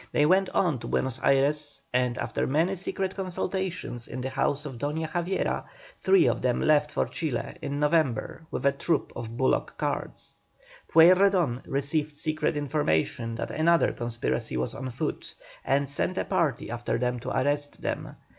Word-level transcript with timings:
They 0.11 0.25
went 0.25 0.49
on 0.49 0.79
to 0.79 0.87
Buenos 0.87 1.19
Ayres, 1.23 1.79
and, 1.93 2.17
after 2.17 2.47
many 2.47 2.75
secret 2.75 3.15
consultations 3.15 4.07
at 4.07 4.23
the 4.23 4.31
house 4.31 4.65
of 4.65 4.79
Doña 4.79 5.07
Javiera, 5.07 5.65
three 5.99 6.25
of 6.27 6.41
them 6.41 6.59
left 6.59 6.89
for 6.89 7.05
Chile 7.05 7.55
in 7.61 7.79
November 7.79 8.47
with 8.49 8.65
a 8.65 8.71
troop 8.71 9.13
of 9.15 9.37
bullock 9.37 9.75
carts. 9.77 10.33
Pueyrredon 10.91 11.61
received 11.67 12.15
secret 12.15 12.57
information 12.57 13.35
that 13.35 13.51
another 13.51 13.93
conspiracy 13.93 14.57
was 14.57 14.73
on 14.73 14.89
foot, 14.89 15.35
and 15.63 15.87
sent 15.87 16.17
a 16.17 16.25
party 16.25 16.71
after 16.71 16.97
them 16.97 17.19
to 17.19 17.29
arrest 17.39 17.83
them. 17.83 18.15